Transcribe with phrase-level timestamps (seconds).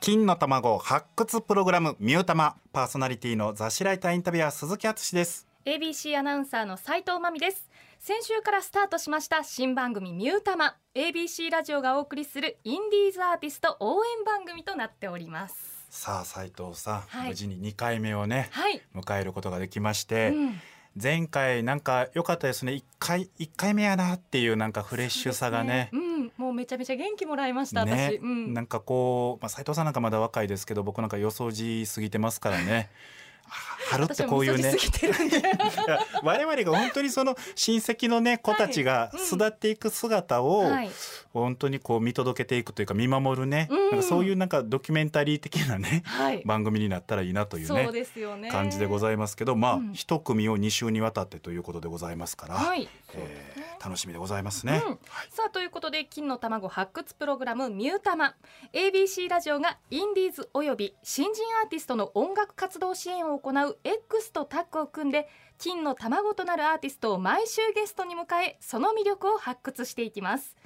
[0.00, 5.46] 金の卵発掘プログラムミュータマパーソナリティの雑誌ライターインタビュアー鈴木敦です。
[5.66, 7.68] ABC アナウンサーの斉藤真美です。
[7.98, 10.76] 先週からスタートしました新番組ミュータマ。
[10.94, 15.54] ABC ラジオがお送りするインディーズアーティスト応援番組となっております。
[15.90, 17.28] さあ斉藤さん、はい。
[17.28, 20.60] 無事に2回目をねはい、迎えることができまして、うん。
[21.00, 22.72] 前回なんか良かったですね。
[22.72, 25.90] 1回一回目やなっていうなんかフレッシュさがね。
[25.92, 28.10] うん、もうめちゃめちゃ元気もらいました、ね。
[28.10, 32.90] 私、うん、なんかこう、まあ、斉藤さんなんかまだ若いですけど僕なんか予想時過ぎてますからね。
[33.46, 33.52] あ
[33.90, 34.74] 春ってこういうね。
[36.22, 39.26] 我々が本当にその親戚のね子たちがはいうん。
[39.26, 40.90] 巣立っていく姿をはい、
[41.32, 43.90] 本当にこう見届けていくというか見守るね、うん。
[43.90, 49.92] なんかそういうなんかドキュメンタリー的なねはい、番組になったらいいなというね感じでございますけどまあうん。
[49.94, 54.82] 一組を2週にわたってということでございますから、はい、えー楽しみでございますね。
[54.86, 54.98] うん。
[55.30, 58.36] さあということで金の卵発掘プログラムミュータマ
[58.72, 70.56] ABC ラジオがインディーズおよび新人アーティストの音楽活動支援を行う X とタッグを組んで金の卵となるアーティストを毎週ゲストに迎えその魅力を発掘していきます。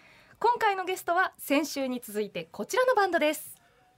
[0.41, 3.55] 今回のゲストは先週に続いてこちらのバンドです。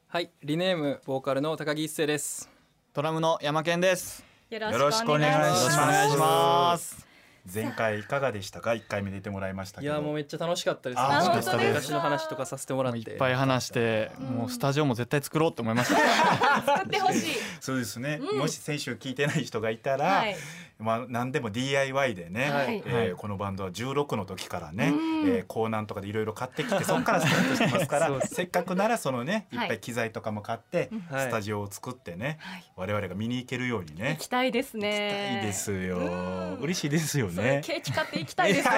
[0.08, 2.48] はい、リネームボーカルの高木一生です。
[2.92, 4.24] ドラムの山健です。
[4.50, 7.04] よよろしくお願いします
[7.52, 9.92] 前回いかがでしたか？1回目出てもらいましたけど。
[9.92, 10.98] いやもうめっちゃ楽しかったです。
[11.00, 11.56] あ本当ですか？
[11.58, 12.98] 昔の話とかさせてもらって。
[12.98, 15.96] いっぱい話して、もうスタジオも絶対作ろうって思いました。
[16.62, 17.36] 使ってほしい。
[17.60, 18.38] そうですね、うん。
[18.38, 20.36] もし先週聞いてない人がいたら、はい
[20.78, 22.82] まあ何でも DIY でね、はい。
[22.84, 23.10] えーはい。
[23.12, 25.28] このバンドは16の時からね、うん。
[25.28, 29.56] えー、コーナンとかでいろいろ買ってきて そこからスタートしてますからせっかくならそのねい。
[29.56, 31.28] っはいぱい機材とかも買って、はい。
[31.28, 32.64] スタジオを作ってね、はい。
[32.76, 34.10] 我々が見に行けるようにね。
[34.10, 36.54] 行きたいです行きねたいですよ、うん。
[36.60, 37.62] 嬉しいですよね。
[37.64, 38.66] ケーキ買って行きたいです。
[38.68, 38.72] よ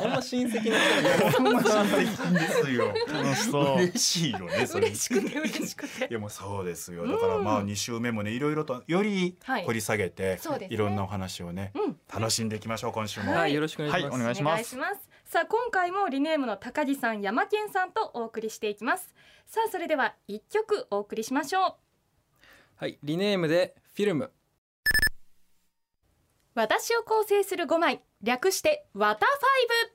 [0.00, 2.94] ほんま親戚の人ほんま親戚ですよ。
[3.12, 3.76] 楽しそう。
[3.76, 4.66] 嬉しいよね。
[4.66, 4.88] それ。
[4.88, 6.06] 嬉しくて嬉しくて。
[6.10, 7.06] いやもうそうですよ。
[7.06, 9.64] だからまあ2週目もねいろいろとよりはい。
[9.64, 10.74] 掘り下げて、そうですね。
[10.74, 11.96] いろんなお話をね、うん。
[12.12, 13.32] 楽しんでいきましょう今週も。
[13.32, 14.12] はい、よろしくお願いします。
[14.12, 15.10] はいお願いします。
[15.24, 19.14] さあ今回もリネームの高木さん山健さんとお送りしていきます。
[19.46, 21.74] さあそれでは一曲お送りしましょう。
[22.74, 24.32] はい、リネームでフィルム。
[26.54, 29.36] 私を構成する5枚略してワタファ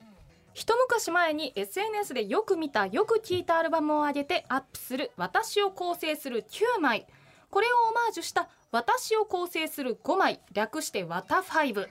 [0.00, 0.06] ブ。
[0.54, 7.06] 一昔前に SNS でよく見たよく聞いたアルバムを上げてアップする私を構成する9枚。
[7.50, 11.88] これをオマージュした私を構成する5枚略してワタファイブ。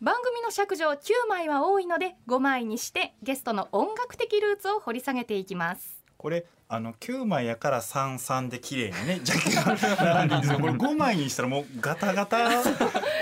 [0.00, 0.96] 番組の尺上9
[1.28, 6.01] 枚は多いので5枚にしてゲストの音楽的ルーツを掘り下げていきます。
[6.22, 12.62] これあの9枚やから33で綺麗にねジャケが並んでるんですけどこれ5枚にしたらもうガタガタ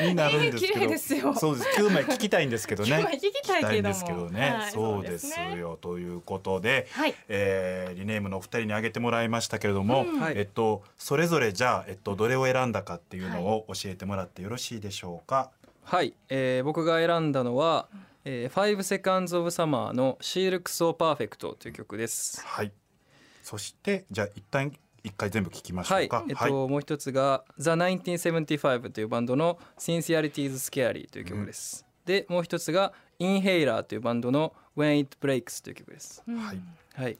[0.06, 1.34] になるんですけええ綺麗ど、ですよ。
[1.34, 1.80] そうです。
[1.80, 2.90] 9枚聞きたいんですけどね。
[2.98, 3.72] 9枚聞きたいけども。
[3.72, 4.70] 聞きんですけどね、はい。
[4.70, 5.78] そうですよ。
[5.80, 7.14] ということで、はい。
[7.28, 10.20] えーリネームのお二人に挙げてもらいましたけれども、うん。
[10.20, 10.34] はい。
[10.36, 15.50] えっとそれぞれじゃあえっとどれを選んだかっていうのを教えてもらってよろしいでしょうか？
[15.82, 17.88] はい、えー、僕が選んだのは、
[18.24, 22.40] えー、Five Seconds of Summer の She Looks So Perfect という曲です。
[22.46, 22.70] はい。
[23.50, 24.72] そしてじゃあ一旦
[25.02, 31.84] 一回全部聞きましょはいうか。、えっと、もう一つが The 1975というバンドの Sincerity is Scary という曲です。
[32.06, 36.22] で、もう一つが Inhaler というバンドの When It Breaks という曲です。
[36.28, 36.60] うんはい
[36.94, 37.18] はい。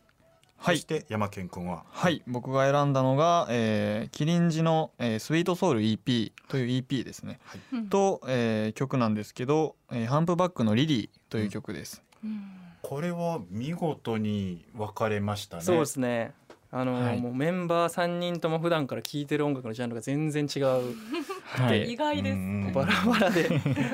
[0.57, 1.83] はいそして山健君は？
[1.91, 7.41] はい、僕が選んだのが、えー、キリンジの、えー、スイートソウル EP という EP ですね。
[7.73, 12.05] うんと、えー、曲なんですけど、えー、ハンプバックのリリーという曲です。
[12.23, 12.60] うん
[12.91, 15.63] これは見事に分かれましたね。
[15.63, 16.35] そうですね。
[16.73, 20.97] あの、はいもうメンバー3人とも普段から聴いてる音楽のジャンルが全然違う
[21.45, 23.49] はで意外ですバラバラで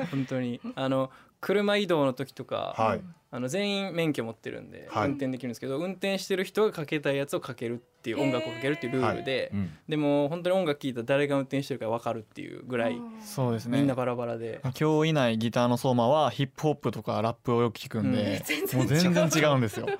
[0.09, 3.01] 本当にあの車移動の時とか、はい。
[3.29, 5.07] あの全員免許持ってるんで、はい。
[5.07, 9.71] 運転できるんですけど運転してる人がかけたいやつをかけるっていう音楽をかけるっていうルールで、うん。
[9.89, 13.79] でも本当に音楽聴いたら誰が運転してるか分かるっていうぐらいそうですね。
[13.79, 18.43] みんなバラバラで、今日いないギターの相馬はヒップホップとかラップをよく聞くんで、
[18.73, 19.87] もう全然違うんですよ。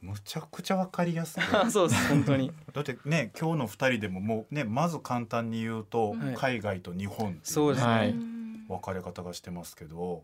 [0.00, 1.42] むちゃくちゃ分かりやすく。
[1.72, 6.34] そうです本当にだってね今日の二人でももうねまず簡単に言うと、はい。
[6.36, 8.14] 海外と日本っていう,、そうですね、はい。
[8.68, 10.22] 分かれ方がしてますけど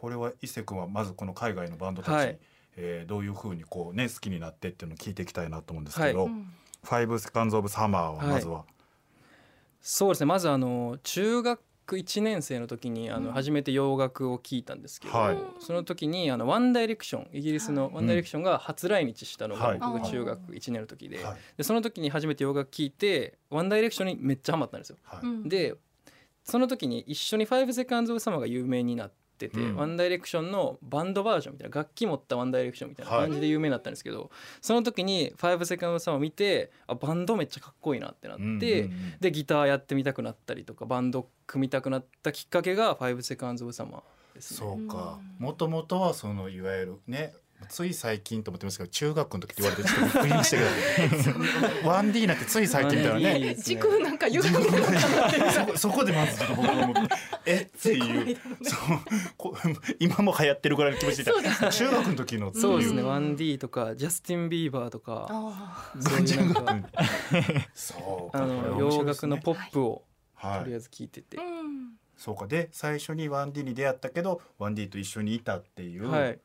[0.00, 2.38] これは伊勢君はまずこの海外のバンドたち、はい。
[2.76, 6.30] えーどういうふうにこうね好きになってっていうのを聞いていきたいなと思うんですけど、は
[6.82, 8.64] ファイブセカンズオブサマーはまずは、
[9.82, 10.26] そうですね。
[10.26, 15.36] まずあの中学1年生の時にあの初めて洋楽を聴いたんですけど、はい。
[15.58, 19.78] その時にあのワンダイレクションイギリスのワンダイレクションが初来日したのがはい。
[19.78, 21.36] 僕が中学1年の時で,、はい。
[21.58, 24.96] でその時に初めて洋楽聴いてワンダイレクションにめっちゃハマったんですよ。
[25.04, 25.26] はい。
[25.26, 25.48] うん。
[25.48, 25.74] で
[26.44, 29.76] その時に一緒に「5 Seconds of Summer」が有名になってってて、うん。
[29.76, 39.20] ワンダイレクションのバンドバージョンみたいな楽器持ったワンダイレクションみたいな感じで有名になったんですけど、その時に「5 Seconds Summer」見てあバンドめっちゃかっこいいなってなって、うんうんうん。
[39.20, 44.02] でギターやってみたくなったりとかバンド組みたくなったきっかけが「5 Seconds of Summer」
[44.34, 44.58] ですね。
[44.58, 45.18] そうか。
[45.20, 47.32] うんもともとはそのいわゆるね
[47.68, 51.32] つい最近と思ってますけど中学の時って言われてちょっとびっくりましたけ
[51.82, 54.84] ど 1D なんてつい最近みたいな 1D ね時空なんか歪んでる
[55.52, 56.94] そこそこでまずちょっと僕も
[57.46, 58.36] えっていう。
[58.62, 58.78] そう。
[59.36, 59.56] こ
[59.98, 61.32] 今も流行ってるぐらいの気持ちで
[61.70, 66.90] 中学の時のそうですね、うん 1D とかジャスティン・ビーバーとかあそういうなんか
[67.74, 70.04] そうかあの洋楽のポップを
[70.34, 71.38] はいとりあえず聞いてて、
[72.16, 72.46] そうか。
[72.46, 76.38] で最初に 1D に出会ったけど 1D と一緒にいたっていう、はい、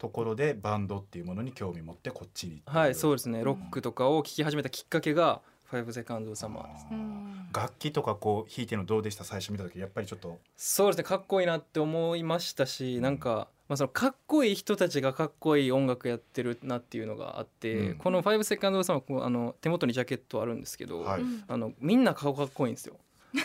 [0.00, 3.44] ところでバンドっていうものに興味持ってこっちにはい、そううですね。
[3.44, 7.48] ロックとかを聴き始めたきっかけが「5 Seconds of Summer」ですうん。
[7.52, 9.24] 楽器とかこう弾いてるのどうでした？
[9.24, 10.38] 最初見た時やっぱりちょっと。
[10.56, 11.04] そうですね。
[11.04, 17.98] かっこいいなって思いましたしなんか、まあ、そのかっこいい人たちがかっこいい音楽やってるなっていうのがあって、うん。
[17.98, 21.20] この「5 Seconds of Summer こう」あの手元にジャケットあるんですけど、はい。
[21.20, 22.96] うんあのみんな顔かっこいいんですよ。
[23.34, 23.42] ま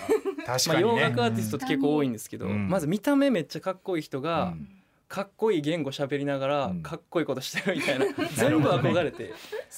[0.55, 2.69] あ、確かにね、洋楽アーティストって結構多いんですけど、うん。
[2.69, 4.69] まず見た目めっちゃかっこいい人が、うん
[5.15, 6.83] かっこいい言語喋りながらうん。
[6.83, 9.33] かっこいいことしてるみたいな、 全部憧れて。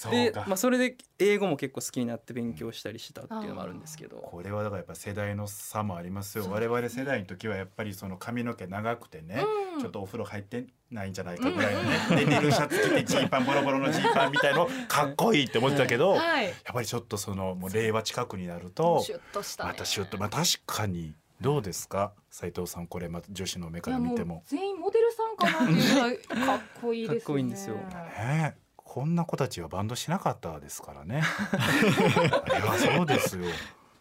[0.10, 4.18] で、か、まあ、それで英語も結構好きになって勉強したりしたっていうのもあるんですけど。
[4.18, 6.50] これはだからやっぱ世代の差もありますよ。
[6.50, 9.46] 我々世代の時はやっぱりその髪の毛長くてね、
[9.76, 9.80] うん。
[9.80, 16.50] ちょっとお風呂入ってないんじゃないかぐらいのね、でネルシャツ着てジーパンボロボロのジーパンみたいの かっこいいって思ってたけど、やはい。
[16.50, 19.70] っぱりちょっとそのもう令和近くになるとシュッとしたね。
[19.74, 24.44] またシュッとまあ確かにどうですか斉藤さんこれま女子の目から見ても。
[24.48, 27.82] 全員モデルさんかなっていうぐらいかっこいいですねかっこいいんですよね
[28.18, 31.22] えこんな子たちはバンドしなかったですからね。
[32.50, 33.46] いやそうですよ。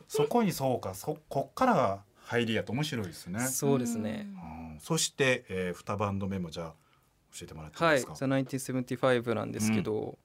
[0.08, 3.40] そこにそうかそこっからが入りやと面白いですね。
[3.40, 4.28] そうですね。
[4.50, 6.74] うんそして、えー、2バンド目もじゃあ
[7.32, 10.18] 教えてもらっていいはい「ですか？The 1975」なんですけど、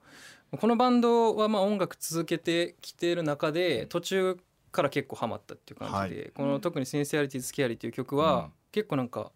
[0.52, 4.38] このバンドはまあ音楽続けてきている中で途中
[4.72, 8.52] から結構ハマったっていう感じで、この特に「センシアリティ・スケアリ」っていう曲は、うん。
[8.72, 9.32] 結構なんか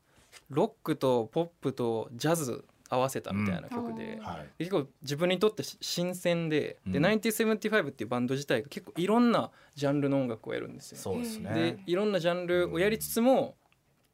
[0.50, 4.50] ロックとポップとジャズ合わせたみたいな曲で、うんはい。
[4.60, 10.98] 結構自分にとってし新鮮で,、でうん1975っていうバンド自体が結構いろんなジャンルの音楽をやるんですよ。
[10.98, 11.84] そうですでね。
[11.86, 13.56] いろんなジャンルをやりつつも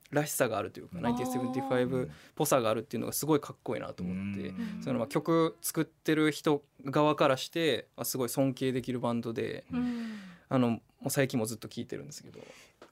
[0.09, 1.05] らしさがあるというかうん。
[1.05, 4.81] 1975っぽさがあるっていうのがすごいかっこいいなと思って、うん。
[4.81, 10.19] そのまあ曲作ってる人側からしてあすごい尊敬できるバンドでうん。
[10.49, 12.39] あのもう最近もずっと聴いてるんですけど。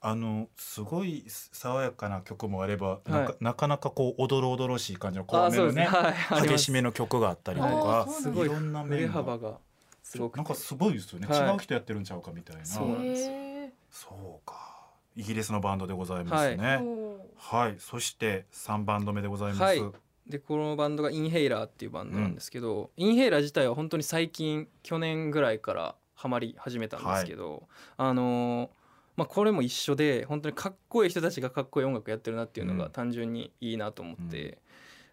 [0.02, 3.28] あのすごい爽やかな曲もあれば、なはい。
[3.28, 5.74] かなかなかこうおどろおどろしい感じのあ怖めのね。
[5.74, 8.32] ねはい激しめの曲があったりとあかー、す。
[8.32, 9.58] ごいいろんな面が幅が
[10.02, 10.38] すごくて。
[10.38, 12.66] なんかすごいですよね、はい違う人やってるんちゃうかみたいな。
[12.66, 13.30] そうなんです
[13.92, 14.56] そうか。
[15.16, 16.80] イギリスのバンドでございますね。
[17.36, 19.82] はい、そして三バンド目でございます、はい。
[20.28, 27.64] でこのバンドがインヘイラーっていうバンドなんですけど、インヘイラー自体は本当に最近去年ぐらいからハマり始めたんですけど、
[27.96, 28.70] あのー
[29.16, 32.78] まあ、これも一緒で本当にかっこいい人たちがかっこいい音楽やってるなっていうのうん。
[32.78, 34.58] が単純にいいなと思って、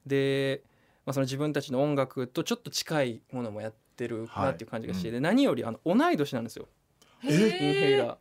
[0.04, 0.62] で、
[1.04, 6.66] まあ、その自分たちの音楽とちょっと近いものもやってるなっていう感じがして、はいで何よりあの同い年なんですよ。
[7.20, 8.18] へインヘイーラ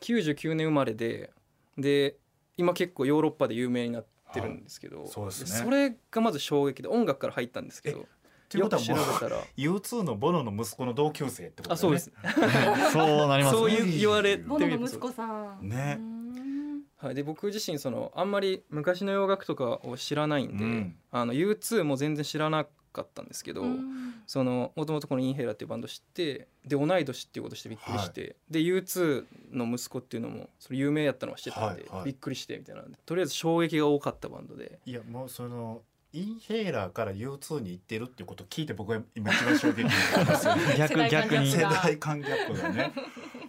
[0.00, 0.32] ー。
[0.34, 1.30] 99年生まれで
[1.78, 2.16] で
[2.58, 5.30] 今結構ヨーロッパで有名になってるんですけど、いそね。
[5.30, 8.06] それがまず衝撃で音楽から入ったんですけど
[8.52, 9.36] というこたら。
[9.56, 12.12] U2 のボノの息子の同級生ってことあそうです、
[12.92, 13.60] そうなりますね。
[13.60, 15.96] そういう言われてボノみるとの息子さんね。
[15.98, 16.82] うん。
[16.98, 20.96] はい、で僕自身そのあんまり昔の洋楽とかを知らないんで、うん。
[21.10, 24.22] あの U2 も全然知らなかったんですけど、うん。
[24.26, 32.04] そのもともとこのインヘイラーっていうバンド知ってで同い年っていうことしてびっくりして、で U2 の息子っていうのもそれ有名やったのは知ってたんで、はいはい。
[32.06, 34.78] びっくりしてみたいなんでとりあえず衝撃が多かったバンドで。
[34.84, 35.82] いやもうその
[36.14, 40.56] インヘイラーから U2 に行ってるっていうことを聞いて僕は今一番衝撃なんですよ。
[40.56, 42.92] ね 逆世代間逆に世代間ギャップがね。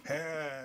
[0.08, 0.64] へ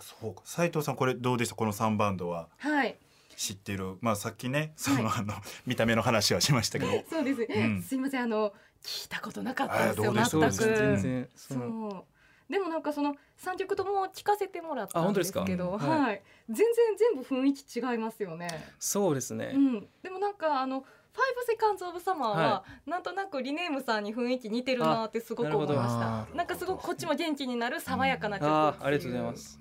[0.00, 0.42] そうか。
[0.44, 1.54] 斉藤さんこれどうでした？
[1.56, 2.48] この3バンドは。
[2.58, 2.96] はい。
[3.36, 3.96] 知ってる？
[4.00, 5.34] まあさっきねその、あの
[5.66, 6.92] 見た目の話はしましたけど。
[7.10, 7.82] そうです、うん。
[7.82, 8.52] すいませんあの
[8.84, 10.38] 聞いたことなかったんですよあーどうでした？
[10.38, 10.54] 全く。
[10.54, 12.52] そうですね全然そう。
[12.52, 18.48] でもなんかその三曲とも聞かせてもらったんですけど、うんはい、全然全部雰囲気違いますよね。
[18.78, 20.84] そうですね、うん、でもなんかあの。
[21.12, 26.36] ファイブセカンズオブサマーは、はなんとなくリネームさんに雰囲気似てるなってすごく思いましあた。
[26.36, 28.48] なんかすごくこっちも元気になる爽やかな曲。
[28.48, 29.60] あってーありがとうございます。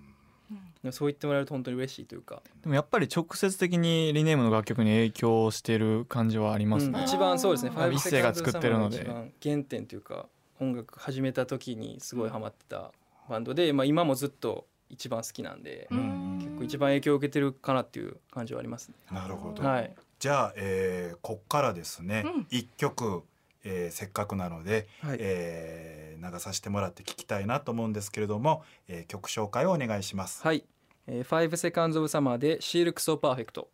[0.92, 7.06] そう言ってもらえると本当に嬉しいというか、でもやっぱり直接的にリネームの楽曲に影響してる感じはありますね、うん。
[7.06, 7.72] 一番そうですね。
[7.74, 8.98] あーファイブ一世が作ってるので。
[8.98, 10.26] 一番原点というか
[10.60, 12.92] 音楽始めた時にすごいハマってた
[13.30, 16.40] バンドで、まあ、今もずっと一番好きなんで、うん。
[16.42, 18.96] 結構一番影響を受けてるかなっていう感じはありますね。
[19.12, 22.48] なるほど、はい、じゃあ、えー、こっからですね、うん。
[22.52, 23.24] 一曲、
[23.64, 25.18] えーせっかくなので、はい。
[25.20, 30.44] えー流させてもらって聞きたいなと思うんですけれども、えー曲紹介をお願いします。
[30.44, 30.64] はい、
[31.08, 33.72] えー、5 Seconds of Summer でシールクソパーフェクト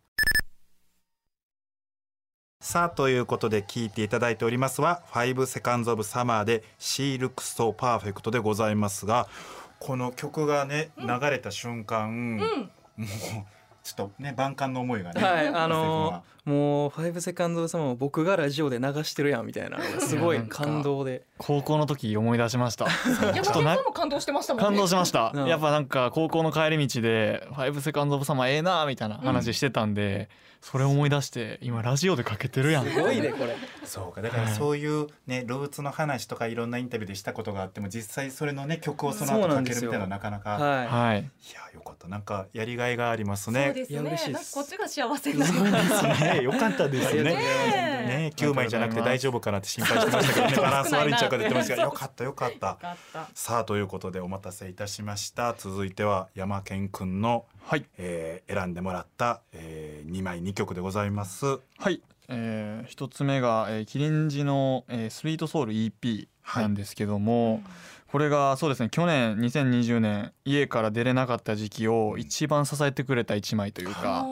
[2.62, 9.28] さあということで聞いていただいておりますは「5 Seconds of Summer」で「She Looks So Perfect」でございますが
[9.80, 12.38] この曲がね流れた瞬間、うん。
[12.40, 13.06] もう
[13.88, 15.48] ちょっとね万感の思いがね、はい。
[15.48, 21.22] あのーー、もう5 Seconds of Summer を僕がラジオで流してるやんみたいなすごい感動で。
[21.36, 22.86] 高校の時思い出しました。
[23.20, 24.66] 山ちょっとも感動してましたもんね。
[24.66, 25.46] 感動しました、うん。
[25.46, 32.86] やっぱなんか高校の帰り道で「5セカンド・オブ・サマーええな」みたいな話してたんで、それ思い出して今ラジオでかけてるやん。
[32.86, 33.54] すごいねこれ。
[33.84, 34.22] そうか。
[34.22, 34.54] だからはい。
[34.54, 41.20] そういうねルーツの話とかいろんなインタビューでしたことがあっても実際それのね曲をその後かけるみたいなのはなかなか、ははい。
[41.20, 42.08] いやよかった。
[42.08, 43.72] なんかやりがいがありますそうね。
[43.72, 47.34] ですいや嬉しいねこっちが幸せになりそうますですねよかったですよね。
[47.34, 52.66] ね9枚じゃなくて大丈夫かなって心配してましたけどねバランス悪いんちゃうかって言ってましたがよかったよかった。
[52.68, 55.54] よかったさあということでお待たせいたしました。
[55.56, 57.84] 続いては山健くんの、はい。
[57.98, 61.60] えー選んでもらった、え2枚2曲でございます。
[61.78, 67.62] はい、えー、一つ目が、えー、キリンジの、えー、スイートソウル EP なんですけども、
[68.10, 74.26] これがそうですね去年2020年家から出れなかった時期を一番支えてくれた一枚というか、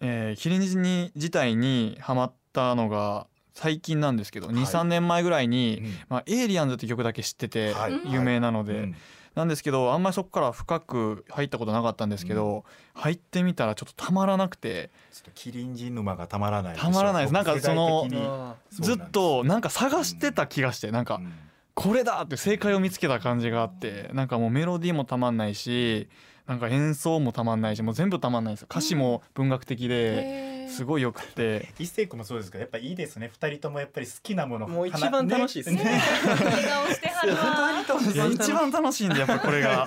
[0.00, 4.56] えー、キリンジに自体にハマったのが最近なんですけど、はい。
[4.56, 7.92] 23年前ぐらいに「まあ、エイリアンズ」って曲だけ知っててはい。
[8.06, 8.96] 有名なので、うん。
[9.34, 12.64] なんですけどあんまりそこから深く入ったことなかったんですけど、
[12.94, 14.90] 入ってみたらちょっとたまらなくて。
[15.12, 17.34] ちょっとキリンジ沼がたまらないたまらないです。
[17.34, 21.32] なんかそのずっとなんか探してた気がしてなんかうん。
[21.74, 26.08] これだって正解を見つけた感じがあってなんかもうメロディーもたまんないし
[26.48, 28.68] なんか演奏もたまんないしもう全部たまんないんですよ。
[28.70, 31.68] 歌詞も文学的ですごいよくて。
[31.78, 33.30] 一星君もそうですけどやっぱいいですね。
[33.30, 35.84] 二人ともやっぱり好きなものもう一番楽しいですね。
[35.84, 36.02] ね。
[38.32, 39.86] 一番楽しいんでやっぱこれが。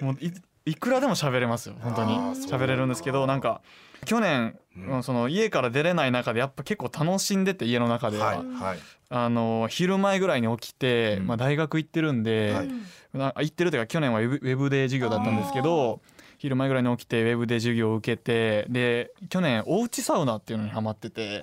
[0.00, 0.32] もうい
[0.64, 2.12] いくらでも喋れますよ本当に。
[2.46, 3.60] 喋れるんですけどなんか
[4.04, 5.02] 去年、うん。
[5.02, 8.78] その家から出れない中でやっぱ結構楽しんでて家の中では、はいはい。
[9.12, 11.26] あの昼前ぐらいに起きて、うん。
[11.26, 12.68] まあ、大学行ってるんで、はい。
[13.12, 16.00] な行ってるというか去年はウェブウェブで授業だったんですけど
[16.38, 21.42] 昼前ぐらいに起きてウェブで授業を受けてで去年おうちサウナっていうのにハマってて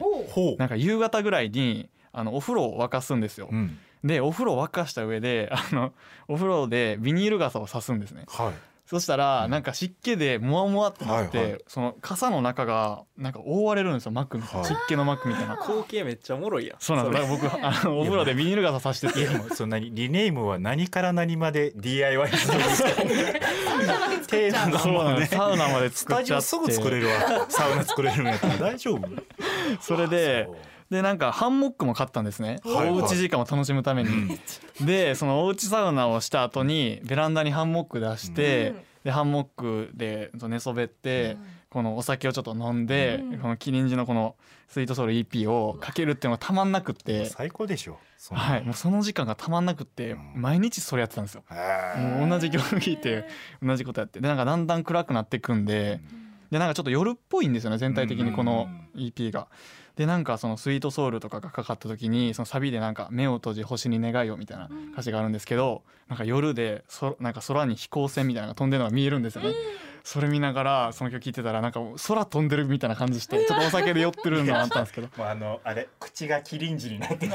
[0.58, 3.50] なんか夕方ぐらいにあのお風呂を沸かすんですよ。
[3.52, 3.78] うん。
[4.04, 5.92] でお風呂を沸かした上であの
[6.28, 8.24] お風呂でビニール傘をさすんですね。
[8.28, 8.54] はい
[8.88, 11.62] そしたらなんか湿気でモワモワってなって、はいはい。
[11.68, 14.68] その傘の中がなんか覆われるんですよ膜みたいな、はい。
[14.70, 15.58] 湿気の膜みたいな。
[15.62, 16.78] 光景めっちゃおもろいやん。
[16.80, 19.20] そうなんで僕あのお風呂でビニール傘さしてて。
[19.20, 22.84] いやもうそんなにリネームは何から何まで DIY するんです。
[22.84, 26.22] かサウナまで作っちゃうのそうなんですサウナまでス作っちゃって。
[26.22, 27.46] タジオすぐ作れるわ。
[27.50, 29.02] サウナ作れるんやったら大丈夫。
[29.82, 30.56] それでそう
[30.90, 34.10] でなんかハンモックも買ったんですね、はいおうち時間を楽しむために、
[34.86, 38.78] でそのおうちサウナをした後にベランダにハンモック出して、うん。
[39.04, 41.38] でハンモックで寝そべって、
[41.70, 43.40] このお酒をちょっと飲んで、うん。
[43.40, 44.36] このキリンジのこの
[44.68, 48.00] スイートソウル EP をかけるっていうのがたまんなくって、最高でしょ
[48.32, 50.42] はい、もうその時間がたまんなくって、うん。
[50.42, 51.44] 毎日それやってたんですよ。
[51.98, 53.26] もう同じ曲聴いて
[53.62, 54.20] 同じことやって。
[54.20, 56.02] でなんかだんだん暗くなってくんで
[56.52, 59.48] でなんかちょっと夜っぽいんですよね全体的にこの EP が。
[59.98, 69.54] でなんかその「スイートソウル」とかがかかった時にそのサビでなんか「目を閉じ星に願いを」みたいな歌詞があるんですけどなんか夜でそなんか空に飛行船みたいなのが飛んでるのが見えるんですよね。
[70.04, 75.10] それ見ながらその曲聴いてたらなんか空飛んでるみたいな感じしてちょっとお酒で酔ってるのがあったんですけど。
[75.18, 77.34] もうあのあれ口がキリンジになってる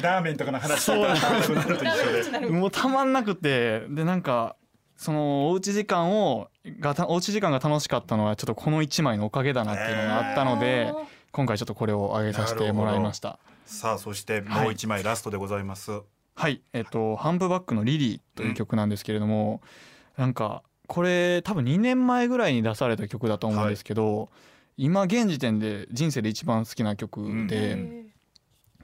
[0.00, 2.46] ラーメンとかの話そうなんそうなると一緒で。
[2.50, 4.54] もうたまんなくてでなんか
[5.02, 10.94] そのおうち時間をがたおうち時間が楽しかったのはちょっとこの1枚のおかげだなっていうのがあったので
[11.32, 13.40] 今回ちょっとこれを上げさせてもらいました。
[13.66, 16.02] さあそしてもう一枚ラストでございます、
[16.36, 16.62] はい。
[16.72, 19.60] えっと「ハンプバックのリリー」という曲なんですけれども、
[20.16, 24.28] なんかこれ多分2年前ぐらいに出された曲だと思うんですけど、
[24.76, 28.01] 今現時点で人生で一番好きな曲で、うん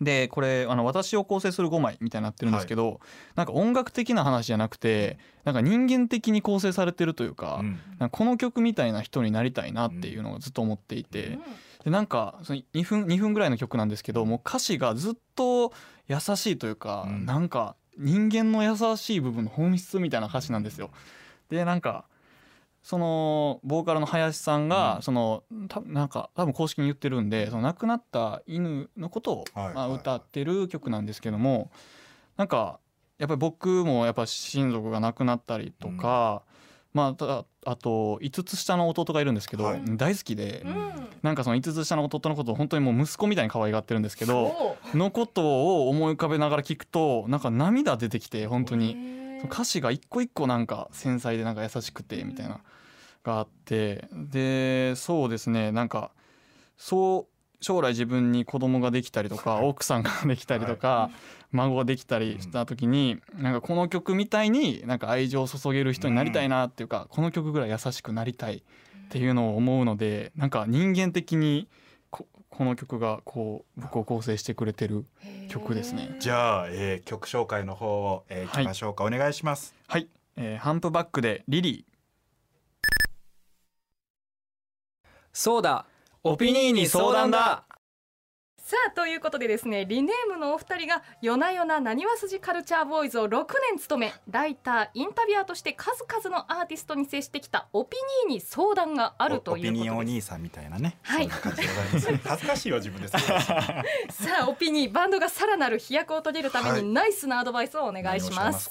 [0.01, 3.01] でこれあの私を構成する5枚みたいになってるんですけど、
[3.35, 7.79] なんか音楽的な話じゃなくてなんか人間的に構成されてるというか,、うん。
[7.99, 11.39] かこの曲みたいな人になりたいなっていうのをずっと思っていて、
[11.85, 15.73] でなんかその2分2分ぐらいの曲なんですけどもう歌詞がずっと
[16.07, 17.27] 優しいというか、うん。
[17.27, 20.91] なんか人間の優しい部分の本質みたいな歌詞なんですよ。
[21.51, 22.05] でなんか
[22.89, 25.03] そのボーカルの林さんが、うん。
[25.03, 31.71] そのたなんか多分公式に言ってるんでその亡くなった犬のことを、まあ、歌ってる曲なんですけども
[32.39, 32.81] なんか
[33.19, 36.45] やっぱり僕もやっぱ親族が亡くなったりとか、
[36.95, 39.83] まあただあと5つ下の弟がいるんですけど、はい。
[39.85, 41.09] 大好きで、うん。
[41.21, 49.19] なんかその5つ下の弟のことを本当にもう息子みたいに可愛がってるんですけどおのことを思い浮かべながら聞くとなんか涙出てきて本当に。
[49.45, 52.61] 歌詞が一個一個なんか繊細でなんか優しくてみたいな
[53.29, 56.11] があってでそうですねなんか
[56.79, 61.11] そう将来自分に子供ができたりとか奥さんができたりとか
[61.53, 68.63] 孫ができたりした時になんかこの曲みたいになんか愛情を注げる人になりたいなっていうかこの曲ぐらい優しくなりたいっ
[69.11, 71.69] ていうのを思うのでなんか人間的に
[72.11, 75.05] ここの曲がこう僕を構成してくれてる
[75.49, 76.17] 曲ですね。
[76.21, 78.65] じゃあ、えー曲紹介の方を、えー、い。
[78.65, 79.75] きましょうか、お願いします。
[79.87, 81.98] はい、えーハンプバックでリリー
[85.39, 85.87] そうだ。
[86.25, 87.63] オピニーに相談だ。
[88.59, 101.29] さあということでですねリネームのお二人が夜な夜ななにわ筋カルチャーボーイズを6年務めライターインタビュアーとして数々のアーティストに接してきたオピニーに相談があるとおオピニオンおいうことです兄さんみたいなね、はい。
[101.31, 103.33] 恥ずかしいわ自分ですさ
[104.43, 106.83] あオピニーバンドがさらなる飛躍を遂げるためはい。
[106.83, 108.69] にナイスなアドバイスをお願いします,、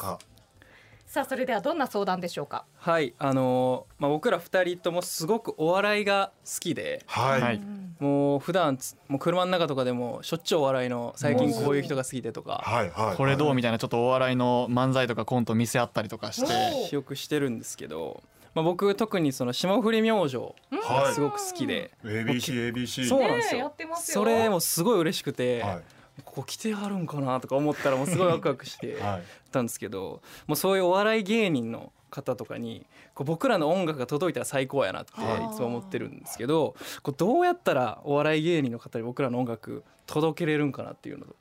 [1.18, 2.64] さあそれではどんな相談でしょうか？
[2.78, 7.04] はいあのーまあ、僕ら2人ともすごくお笑いが好きで。
[7.08, 7.62] はい、はい。
[8.00, 12.62] もう普段つもう車の中とかでもしょっちゅうお笑いの最近こういう人が好きでとか。
[12.64, 13.18] はいはい。
[13.18, 13.56] これどう？
[13.56, 16.54] みたいなちょっとお笑いの漫才とかコント見せ合ったりとかして。
[16.92, 18.22] およくしてるんですけど、
[18.54, 20.54] まあ、僕特にその霜降り明星はい。
[20.88, 24.22] がすごく好きで、ABC ABC そうなんですねえやよってますよ。
[24.22, 25.82] それもすごい嬉しくて、はい
[26.26, 29.24] ここ来てはるんかなとか思ったらもうすごいワクワクして はい。
[29.52, 35.56] たんですけどもうそういうお笑い芸人の方とかにこう僕らの音楽が届いたら最高やなっていはい。
[35.56, 41.36] つも思ってるんですけどこうどうやったらお笑い芸人の方に僕らの音楽届けれるんかなっていうのを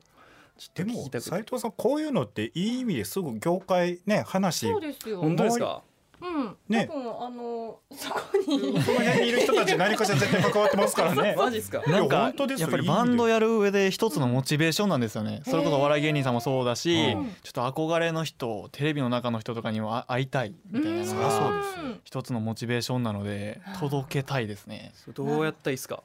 [0.58, 5.20] ちょっとでも斉藤さんこういうのっていい意味ですぐ業界ね話そうですよ。
[5.20, 5.82] 本当ですか？
[6.20, 6.86] うん、ね。
[6.90, 8.58] 多分あのそこに。
[8.58, 11.34] この辺にいる人たち何かしら絶対関わってますからね。
[11.38, 11.82] マジですか。
[11.86, 15.42] なんか本当ですよやっぱりバンドやる上で一つのモチベーションなんですよね。
[15.44, 17.34] それこそお笑い芸人さんもそうだしうん。
[17.42, 21.88] ちょっと憧れの人テレビの中の人とかには会いたいみたいなのがそうですよ。
[21.88, 22.00] ん。
[22.04, 24.92] 一つのモチベーションなので届けたいですね。
[25.14, 26.02] どうやったらいいですか？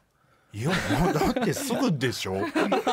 [0.54, 2.36] いやもうだってすぐでしょ？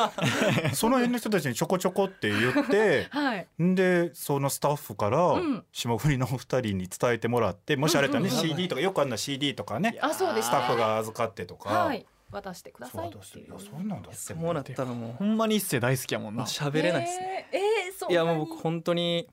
[0.73, 3.47] その辺の人たちにちょこちょこって言ってはい。
[3.61, 5.65] んでそのスタッフからうん。
[5.71, 8.35] 霜降りのお二人に伝えてもらってもしあれだったらねうん。
[8.35, 11.69] うんうん CD とかよくあんな CD とかねあそうですスタッフが預かってとか。
[11.69, 12.05] はい。
[12.31, 13.53] 渡してくださいっていう。
[13.53, 16.45] やそうなんだってそうなったらもほんまに一世大好きやもんうな。
[16.45, 17.25] 喋れないですね。
[17.25, 19.27] ねえーえーそんいやもう僕本当に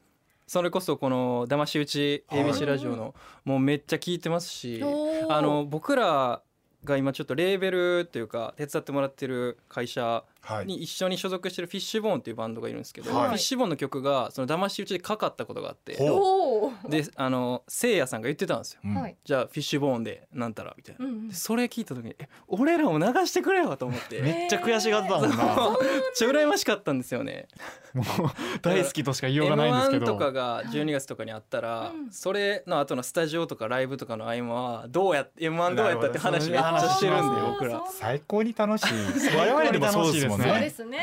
[0.47, 4.81] それこそこの騙し討ちはい ABC ラジオのもうめっちゃ聞いてますし
[5.29, 6.41] あの僕ら
[6.87, 10.25] が今ちょっとレーベルというか手伝ってもらってる会社
[10.65, 13.29] に一緒に所属してるフィッシュボーンっていうバンドがいるんですけど、はい。
[13.29, 15.95] フィッシュボーンの曲がその騙し討ちでかかったことがあって
[16.89, 18.81] であのせいやさんが言ってたんですよ。
[18.85, 18.95] うん。
[18.95, 19.17] はい。
[19.25, 21.29] じゃあフィッシュボーンでなんたらみたいな、うんうん。
[21.29, 24.21] でそれ聞いた時にえ俺らも流してくれよと思って。
[24.21, 25.37] め っめっちゃ悔しがってたもんな。
[26.15, 27.49] ちゃ羨ましかったんですよね。
[27.95, 28.05] もう
[28.61, 32.13] 大好きとしか言いようがないんですけ M1 とかどが12月とかにあったら、うん。
[32.13, 37.83] それの後のスタジオとかライブとかの合間はどうや M1 どうやったって話めっちゃしてるんで僕ら。
[37.91, 38.87] 最高に楽しい。
[39.37, 41.01] 我々でもそうですもんそうねですね。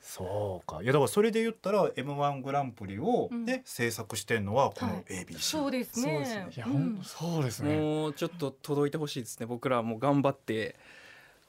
[0.00, 0.82] そうか。
[0.82, 3.44] いやだからそれで言ったら M1 グランプリをうん。
[3.44, 5.04] ね制作してんのはこのはい。
[5.24, 6.12] ABC そうですね。
[6.12, 6.48] そうですね。
[6.56, 7.00] いやほん。
[7.02, 7.76] そうですね。
[7.76, 9.46] もうちょっと届いてほしいですね。
[9.46, 10.76] 僕らはもう頑張って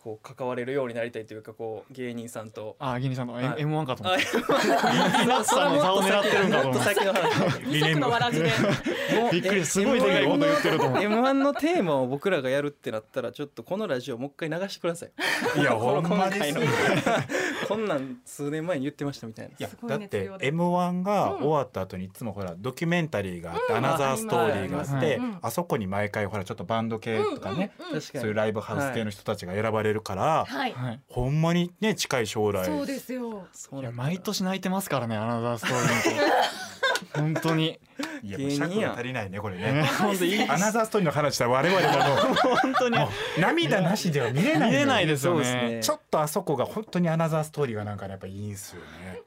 [0.04, 2.76] こう関われるようになりたいというかこう芸人さんと。
[2.80, 3.46] あギニさんとはい。
[3.62, 8.50] M- M1 かと思あってそれはもっとさんの差を狙ってるんかと思っての話二足のわらじで。
[8.50, 15.12] もうびっくりすごいでかいこと言ってると思って M1 のテーマを僕らがやるってなったらちょっとこのラジオもう一回流してください。
[15.60, 16.56] いやほんまです
[17.68, 19.52] こんなん数年前に言ってましたみたいな。
[19.52, 20.52] いやすごいだって熱量で。
[20.52, 23.78] M1 がうん終わった後にいつもほらドキュメンタリーがあって、うん。
[23.78, 25.38] アナザーストーリーがあって、うん。
[25.42, 30.72] あそこに毎回ほらちょっとバンド系とかね、そういうライブハウス系の人たちが選ばれるから、はい。
[30.72, 31.00] はい。
[31.10, 32.66] ほんまにね近い将来。
[32.66, 33.30] そうですよ。
[33.30, 37.80] いやそう毎年泣いてますからねアナザーストーリーと 本当に。
[38.24, 39.74] いや尺が足りないねこれね。
[39.74, 39.84] ね。
[39.84, 42.98] 本当いいアナザーストーリーの話したら我々がも本当に。
[42.98, 45.70] うもう涙なしでは見れない見れないですよね。
[45.70, 45.84] ね。
[45.84, 49.22] ちょっとあそこが本当にアナザーストーリーがなんかねやっぱいいんすよね。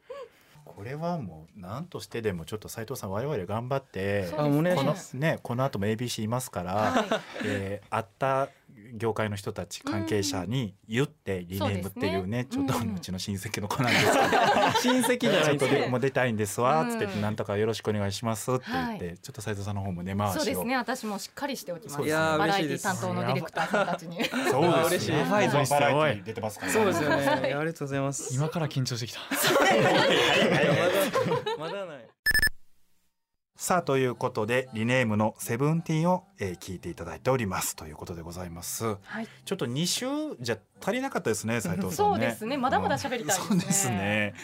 [0.64, 7.05] これはもう何としてでもちょっと斉藤さん我々頑張ってこのねこの後も ABC いますから、はい。
[7.44, 8.48] えー、会った
[8.94, 14.18] 業界の人たち関係者に言ってリネームっていうねちょっとうちの親戚の子なんですけど、
[14.94, 17.20] 親戚じゃないとでもう出たいんですわっつってうん。
[17.20, 20.35] なんとかよろしくお願いしますって言って、はちょっと斉藤さんの方も根回しを。
[20.35, 21.98] そうですね私もしっかりしておきます。
[21.98, 22.83] バラエティ嬉しいです。
[22.85, 24.24] 担当のディレクターさんたちに。
[24.50, 25.26] そうですね。
[25.28, 27.26] バラエティー出てますからそうですよね。
[27.28, 28.35] ありがとうございます。
[28.35, 29.20] 今から緊張してきた。
[31.59, 32.13] まだない
[33.64, 38.85] さあということでリネームのセブンティーンを、えー、聞いていただいておりますということでございます。
[38.85, 40.07] はい、ちょっと2週
[40.38, 41.94] じゃ足りなかったですね斉藤さんね。
[41.96, 44.35] そうですねまだまだ喋りたいですねそうですね。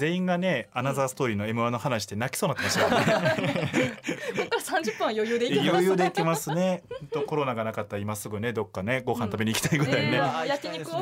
[0.00, 4.00] 全員がねアナザーストーリーの M1 の話で泣きそうになってましたよね。
[4.36, 6.82] ここから30分は余裕でいきます余裕でいきますね。
[6.90, 10.10] 本当コロナがなかったら今すぐねどっかねご飯食べに行きたいぐらいね。
[10.10, 11.00] ねえ焼肉を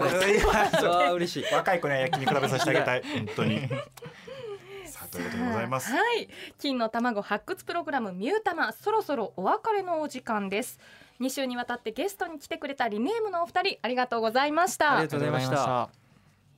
[1.17, 3.69] 嬉しい若い子には焼肉食べさせてあげたい本当に。
[5.17, 5.91] ということでございます。
[5.91, 6.29] はい。
[6.59, 10.79] 金の卵発掘プログラムミュータマそろそろお別れのお時間です。
[11.21, 14.93] 2週にわたってゲストに来てくれたリネームのお二人ありがとうございました。
[14.93, 15.89] ありがとうございました。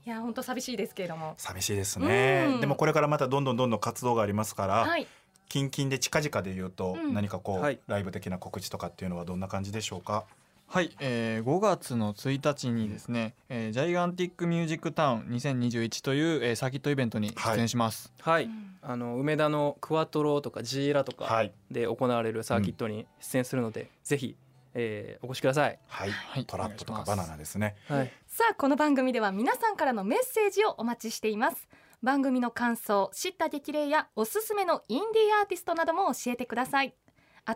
[0.07, 1.35] いや本当寂しいですけれども。
[1.37, 2.47] 寂しいですね。
[2.49, 2.61] うん。
[2.61, 5.07] でもこれからまたどんどんどんどん活動がありますから、はい。
[5.49, 7.15] 近々で近々で言うとうん。
[7.15, 7.79] 何かこう、はい。
[7.87, 10.25] ライブ的な告知とかっていうのはどんな感じでしょうか？
[10.71, 18.13] はい、えー、5月の1日にですね、えー、ジャイガンティックミュージックタウン2021という、えー、サーキットイベントに出演します。
[18.21, 18.51] はい。
[18.83, 21.55] あの梅田のクワトロとかジーラとかはい。
[21.71, 24.37] で行われるサーキットに出演するので、ぜひ、
[24.75, 25.79] えーお越しください。
[25.87, 26.45] はい、はい。
[26.45, 27.75] トラップとかバナナですね。
[27.89, 31.67] はい、さあこの番組では皆さんからのメッセージをお待ちしています。
[32.03, 36.95] 番組の感想知った激励やおすすめのインディーアーティストなども教えてください。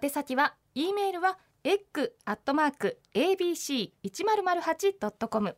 [0.03, 5.57] 宛先は e メールは egg アットマーク abc 一0 0 8 com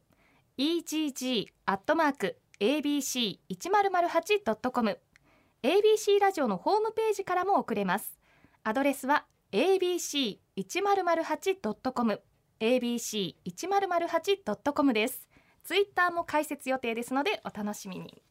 [0.58, 4.98] egg アットマーク abc 一0 0 8 com
[5.62, 8.18] ABC ラジオのホームページからも送れます。
[8.64, 12.20] アドレスは abc 一0 0 8 com
[12.60, 15.26] abc 一0 0 8 com です。
[15.64, 18.22] ツイッターも開設予定ですのでお楽しみに。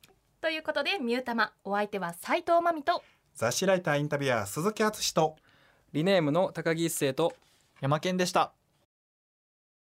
[0.41, 3.01] ということでミュータマお相手は斉藤真美と
[3.33, 5.37] 雑誌ライターインタビュアー鈴木敦と
[5.91, 7.33] リネームの高木一生と
[7.83, 8.53] 山県でした。